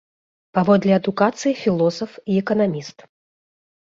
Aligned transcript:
Паводле 0.57 0.93
адукацыі 0.99 1.53
філосаф 1.63 2.11
і 2.25 2.41
эканаміст. 2.45 2.97